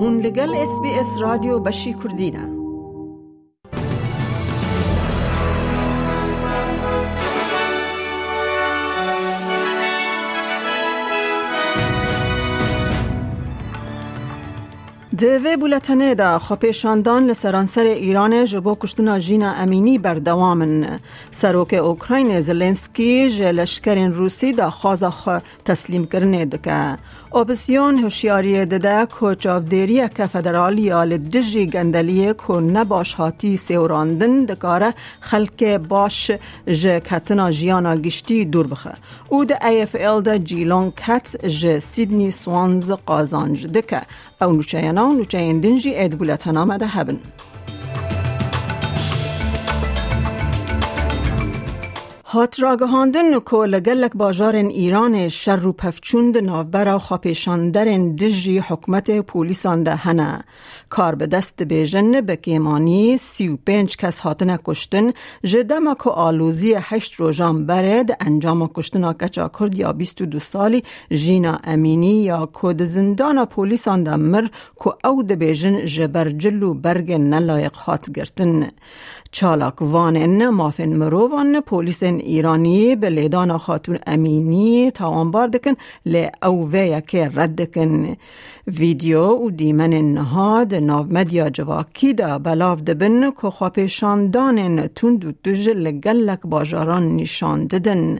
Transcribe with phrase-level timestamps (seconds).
[0.00, 2.58] هون لگل اس بی اس رادیو بشی کردینه
[15.18, 21.00] دوی بولتنه دا خپیشاندان لسرانسر ایران جبو کشتنا جینا امینی بردوامن.
[21.30, 26.98] سروک اوکراین زلنسکی جلشکرین روسی دا خوازا خو تسلیم کرنه دکه.
[27.34, 34.94] اپسیون هوشیاری دده که چاودیری که فدرالی آل دجی گندلیه که نباش هاتی سیوراندن دکاره
[35.20, 36.30] خلک باش
[36.66, 38.92] ج کتنا جیانا گشتی دور بخه.
[39.28, 44.02] او ده ایف ایل ده جیلون کت ج سیدنی سوانز قازانج دکه.
[44.40, 47.18] او نوچه و نوچه دنجی اید بولتن آمده هبن.
[52.30, 60.44] هات راگهاندن که لگلک باجارن ایران شر و پفچوند نافبرا خاپیشاندرن دجی حکمت پولیسان ده
[60.88, 65.12] کار به دست بیجن بکیمانی سی و پنج کس هاتنه کشتن.
[65.44, 68.16] جدما که آلوزی هشت روژان برد.
[68.20, 70.84] انجام کشتن کچا کرد یا بیست و دو سالی.
[71.10, 74.48] جینا امینی یا کود زندان پولیسان ده مر
[74.84, 78.68] که او ده بیجن جبر جلو برگ نلایق هات گرتن.
[79.32, 82.96] چالاک وان مافن مروان پولیس ایرانی.
[82.96, 85.72] به لیدان خاتون امینی تا آنبار دکن
[86.06, 88.16] لی او ویا که رد دکن.
[88.66, 95.68] ویدیو و دیمن نهاد ناو مدیا جواکی دا بلاف دبن که خواپیشاندان تند و دوج
[95.68, 98.18] لگلک باجاران نشان ددن.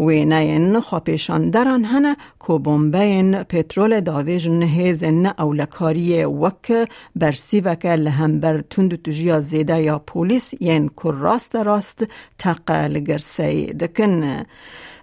[0.00, 2.16] و نین خواپیشاندران هنه
[2.50, 9.82] که بومبین پترول داویج نهیز نه اولکاری وک برسی وکه لهمبر تند و دوجیا زیده
[9.82, 12.06] یا پولیس ین که راست راست
[12.38, 14.42] تقل گرسی دکن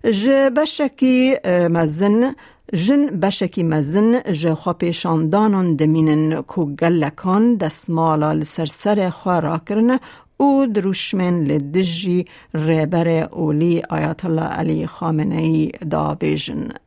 [0.04, 2.36] ج بشکی مزن
[2.73, 9.99] جن بشکی مزن ج خواپیشاندانان دمینن کو گلکان دسمالا لسرسر خواه کرن
[10.38, 16.86] او دروشمن لدجی ریبر اولی آیت الله علی خامنه ای داویژن.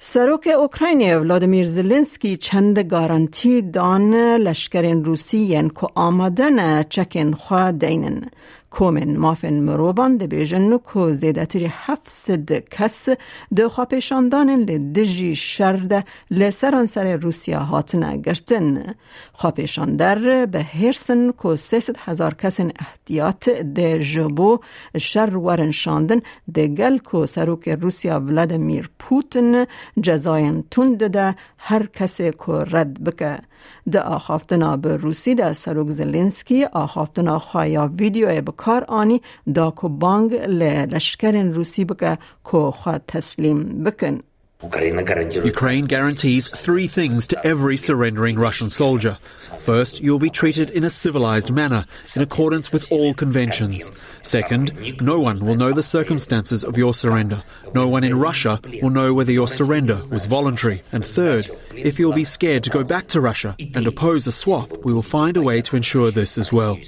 [0.00, 8.30] سروک اوکراین ولادیمیر زلنسکی چند گارانتی دان لشکرین روسی ین که آمدن چکن خواه دینن.
[8.70, 12.30] کومن مافن مروبان ده بیجن کو زیدتری هفت
[12.70, 13.08] کس
[13.56, 18.94] ده خواپیشاندان لدجی شرد لسران سر روسیا هاتن گرتن
[19.32, 24.58] خواپیشاندر به هرسن کو سیست هزار کس احتیاط ده جبو
[24.98, 26.20] شر ورنشاندن
[26.54, 29.64] ده گل کو سروک روسیا ولادیمیر پوتن
[30.02, 33.38] جزاین تند ده هر کسی کو رد بکه
[33.91, 39.21] ده آخافتنا به روسی ده سروک زلنسکی آخافتنا خوایا ویدیو بکار آنی
[39.55, 44.19] دا کو بانگ لشکرین روسی بکه کو خواه تسلیم بکن
[44.63, 49.17] Ukraine guarantees three things to every surrendering Russian soldier.
[49.59, 51.85] First, you'll be treated in a civilized manner,
[52.15, 53.91] in accordance with all conventions.
[54.21, 57.43] Second, no one will know the circumstances of your surrender.
[57.75, 60.81] No one in Russia will know whether your surrender was voluntary.
[60.93, 64.84] And third, if you'll be scared to go back to Russia and oppose a swap,
[64.84, 66.78] we will find a way to ensure this as well.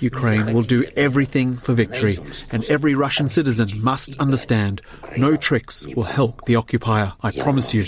[0.00, 2.18] Ukraine will do everything for victory,
[2.50, 4.82] and every Russian citizen must understand
[5.16, 7.86] no tricks will help the occupier, I promise you.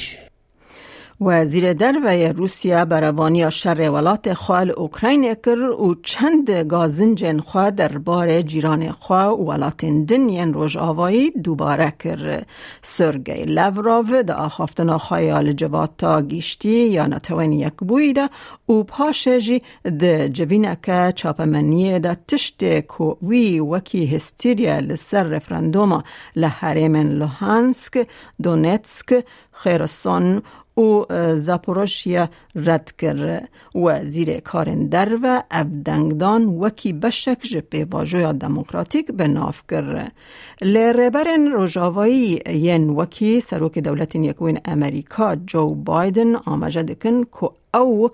[1.26, 8.42] وزیر دروی روسیا بروانی شر ولات خوال اوکراین کر و چند گازنجن خواه در بار
[8.42, 12.44] جیران خواه و ولات دنین روژ آوایی دوباره کر.
[12.82, 18.28] سرگی لوراو دا آخافتنا خیال جواتا گیشتی یا نتوانی یک بویده
[18.68, 19.62] و پاشجی
[19.98, 26.04] ده جوینک چاپمنی ده تشت کو وی وکی هستیریا لسر رفرندوما
[26.36, 28.06] لحرمن لوهانسک
[28.42, 30.42] دونتسک خیرسون
[30.74, 31.06] او
[31.36, 39.28] زاپوروشیا رد کرد و زیر کارن در و افدنگدان وکی بشک جپه واجویا دموکراتیک به
[39.28, 40.12] ناف کرد.
[40.60, 48.10] لربرن روژاوایی ین وکی سروک دولت یکوین امریکا جو بایدن آمجد کن که او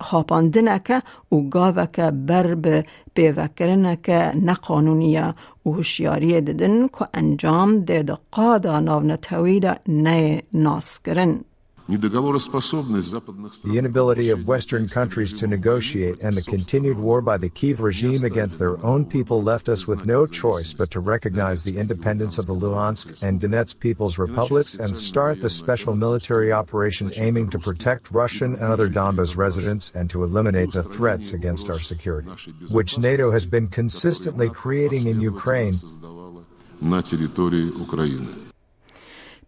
[0.00, 2.84] خاپاندنک و گاوک بر به
[3.14, 4.10] پیوکرنک
[4.42, 5.34] نقانونیه
[5.66, 11.40] و هوشیاری ددن که انجام ده دقادا ناونتوی ده نه ناس کرن.
[11.90, 18.24] The inability of Western countries to negotiate and the continued war by the Kiev regime
[18.24, 22.44] against their own people left us with no choice but to recognize the independence of
[22.44, 28.10] the Luhansk and Donetsk People's Republics and start the special military operation aiming to protect
[28.10, 32.28] Russian and other Donbas residents and to eliminate the threats against our security,
[32.70, 35.80] which NATO has been consistently creating in Ukraine.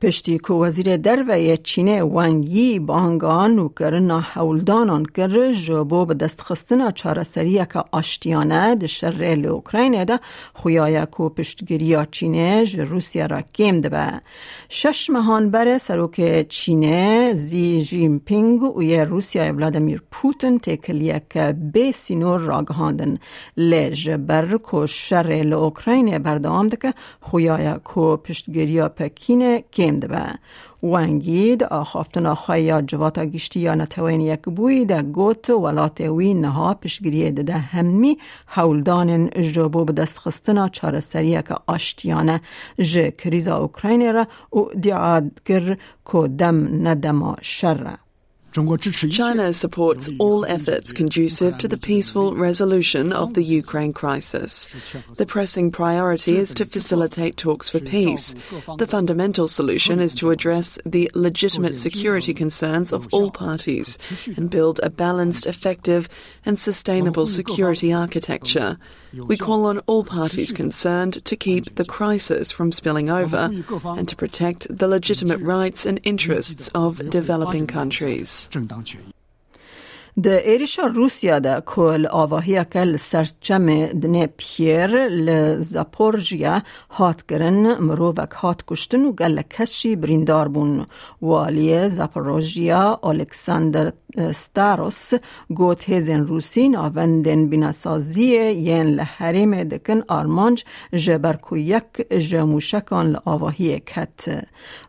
[0.02, 6.90] پشتی که وزیر دروی چینه وانگی بانگان و کرنا حولدانان کر جبو به دست خستنا
[6.90, 10.18] چارسری که آشتیانه ده شر اوکراین ده
[10.54, 14.20] خویای کو پشتگیری چینه ج روسیا را کم ده
[14.68, 21.92] شش مهان بر سروک چینه زی جینپینگ و یه روسیا ولادیمیر پوتن تکلیه که به
[21.92, 23.18] سینور راگهاندن.
[23.56, 30.38] لج بر کو شر اوکراین بردام ده که خویای کو پشتگیری پکین کم کم دبه.
[30.82, 36.74] وانگی دا آخافتنا خواهی جواتا گشتی یا نتوین یک بوی دا گوت ولات وی نها
[36.74, 38.18] پشگریه ده همی
[39.54, 42.40] جبو به دست خستنا چار سریه که آشتیانه.
[42.80, 45.76] ج کریزا اوکراین را و دیعاد گر
[46.12, 47.96] که دم ندما شر.
[48.52, 54.68] China supports all efforts conducive to the peaceful resolution of the Ukraine crisis.
[55.16, 58.34] The pressing priority is to facilitate talks for peace.
[58.78, 63.98] The fundamental solution is to address the legitimate security concerns of all parties
[64.36, 66.08] and build a balanced, effective,
[66.44, 68.78] and sustainable security architecture.
[69.12, 73.50] We call on all parties concerned to keep the crisis from spilling over
[73.84, 78.39] and to protect the legitimate rights and interests of developing countries.
[78.48, 79.19] 正当权益。
[80.16, 83.66] د ایریشا روسیا د کل آواهی کل سرچم
[84.02, 84.94] دنه پیر
[85.26, 85.28] ل
[85.62, 86.54] زاپورژیا
[86.98, 90.86] هات گرن مرووک هات کشتن و گل کشی بریندار بون.
[91.22, 93.92] والی زاپورژیا الکساندر
[94.34, 95.14] ستاروس
[95.56, 98.30] گوت هزن روسی ناوندن بیناسازی
[98.66, 104.28] ین لحریم دکن آرمانج جبرکو یک جموشکان لآواهی کت.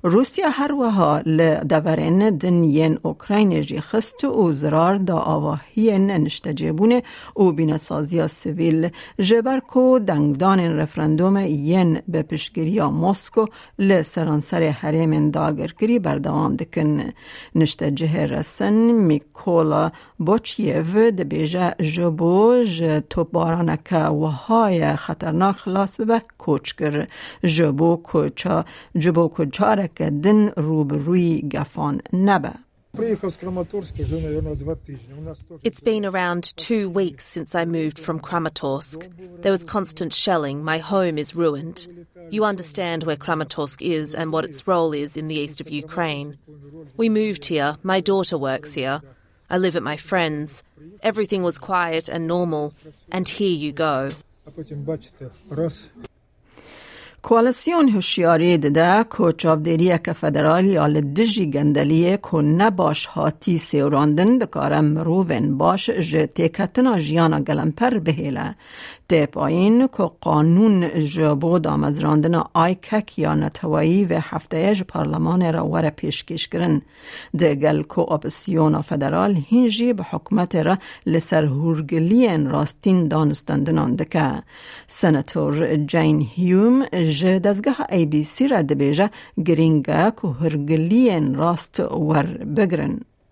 [0.04, 7.04] روسیا هر وها لدورن دن ین اوکراین جی خست و زرار دا آواهی ننشته جبونه
[7.34, 8.90] او بیناسازی سویل.
[9.20, 13.46] جبر کو دنگدان رفرندوم ین به پشگیری مسکو
[13.80, 17.02] لسرانسر حریم داگرگری بردوام دکن
[17.56, 27.08] نشته جه رسن میکولا بوچیو ده بیجه جبو ج توپارانک وهای خطرناک خلاص به کوچگر.
[27.44, 28.66] جبو کوچا
[28.98, 32.71] جبو کوچارک دن روبروی گفان نبه.
[35.64, 39.42] It's been around two weeks since I moved from Kramatorsk.
[39.42, 40.64] There was constant shelling.
[40.64, 41.88] My home is ruined.
[42.30, 46.38] You understand where Kramatorsk is and what its role is in the east of Ukraine.
[46.98, 47.78] We moved here.
[47.82, 49.02] My daughter works here.
[49.50, 50.64] I live at my friend's.
[51.02, 52.74] Everything was quiet and normal.
[53.10, 54.12] And here you go.
[57.24, 64.86] کوالسیون هوشیاری دده که چاودیری که فدرالی آل دجی گندلیه که نباش هاتی سیوراندن دکارم
[64.86, 68.56] مروون باش جه تیکتنا جیانا گلمپر بهیله
[69.36, 76.50] آین که قانون جبو دامزراندن آی کک یا نتوایی و هفته پارلمان را ور پیشکش
[77.38, 84.44] ده گل که اپسیون فدرال هینجی به حکمت را لسر هورگلین راستین دانستندنان دکه
[84.88, 88.52] سنتور جین هیوم ji ABC.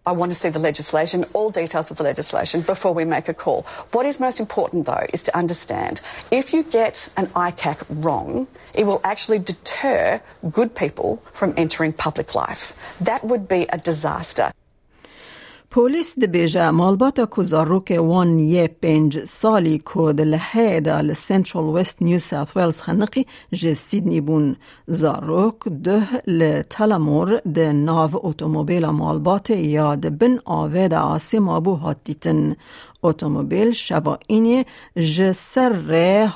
[0.06, 3.34] I want to see the legislation, all details of the legislation, before we make a
[3.34, 3.64] call.
[3.92, 8.86] What is most important, though, is to understand if you get an ICAC wrong, it
[8.86, 10.22] will actually deter
[10.52, 12.74] good people from entering public life.
[13.02, 14.51] That would be a disaster.
[15.74, 18.30] پولیس د بیجه مالباتا کو زاروک وان
[18.82, 24.56] پنج سالی کو د لحه دا لسنترال ویست نیو ساوث ویلز خنقی جه سیدنی بون.
[24.88, 32.42] زاروک ده لتلمور د ناو اوتوموبیل مالبات یا د بن آوه دا آسی مابو هاتیتن.
[33.03, 34.65] اتومبیل شواینی
[34.98, 35.74] ج سر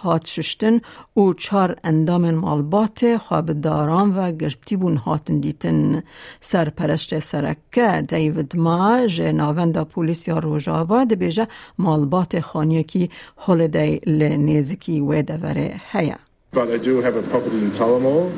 [0.03, 0.79] هات ششتن
[1.13, 6.03] او چار اندام مالبات خوابداران و گرتیبون هاتن دیتن
[6.41, 13.09] سرپرشت سرکه دیوید ما ج ناوندا پولیس یا روژاوا ده بیجه مالبات خانیه کی
[13.47, 16.17] هولدی لنیزکی و دوره هیا
[16.53, 18.29] But they do have a property in Tullamore.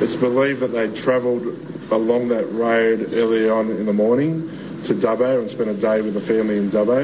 [0.00, 1.44] It's believed that they travelled
[1.90, 4.32] along that road early on in the morning
[4.84, 7.00] to Dubbo and spent a day with the family in Dubbo.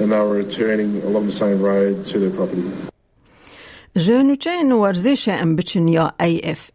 [0.00, 2.62] And they were returning along the same road to their property.
[3.96, 6.12] جنوچه ورزش ام بچن یا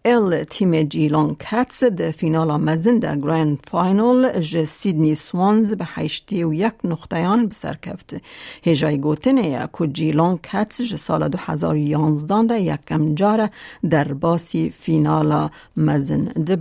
[0.05, 6.43] ال تیم جیلان کتس ده فینال مزن ده گراند فاینال ج سیدنی سوانز به هشتی
[6.43, 8.15] و یک نقطهان بسر کفت.
[8.63, 13.51] هجای گوتنه که جیلان کتس ج سال دو هزار یانزدان ده یکم جاره
[13.89, 16.55] در باسی فینال مزن ده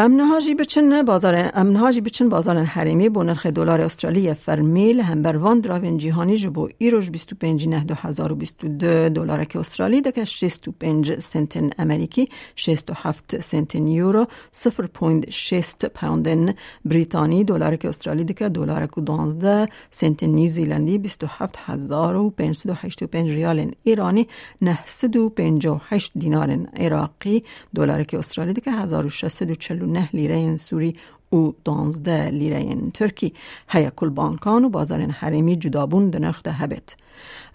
[0.00, 5.00] امنهاجی بچن بازار امنهاجی بچن بازار حریمی با نرخ دلار استرالی فرمیل.
[5.00, 11.20] هم بر وان دراوین جهانی جبو ایروش 25 نه 2022 دلار که استرالی دکه 65
[11.20, 19.66] سنت امریکی 67 سنت یورو 0.6 پوند بریتانی دلار که استرالی دکه دلار که 12
[19.90, 24.28] سنت نیوزیلندی 27585 ریال ایرانی
[24.62, 30.92] 958 دینار عراقی دلار که استرالی دکه 1640 النهل ريان سوري
[31.32, 33.32] و 12 لیره ترکی
[33.68, 36.96] هیا کل بانکان و بازار حریمی جدابون در نرخ هبت.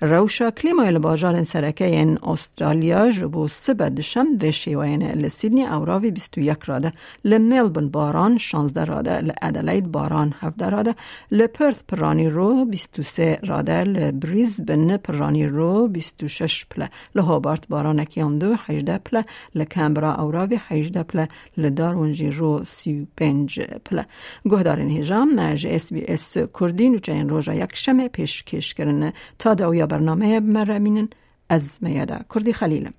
[0.02, 6.94] روشا کلیمای لباجار سرکه این استرالیا جبو سبد شم و شیوین لسیدنی اوراوی 21 راده
[7.26, 10.96] لملبن باران 16 راده لادلید باران 17 راده
[11.32, 18.98] لپرث پرانی رو 23 راده لبریزبن پرانی رو 26 پله لهوبارت باران اکیان دو 18
[18.98, 19.26] پله
[19.56, 21.28] لکمبرا اوراوی 18 پله
[21.58, 24.06] لدارونجی رو 35 پله
[24.46, 29.14] گهدارین هجام مرج اس بی اس کردین و چین روژا یک شمه پیش کش کرنه
[29.40, 31.10] تا داویا برنامه مرمینن
[31.50, 32.94] از میادا کردی خلیلم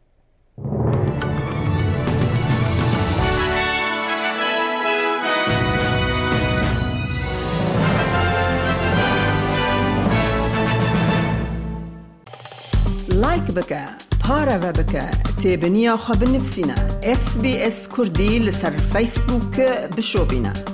[13.09, 15.07] لایک بکه پارە بکە
[15.41, 16.77] تێبنییا خە بنفسینە
[17.21, 20.74] SسBS کوردی لەسەر فیسبووکە بشۆبینە.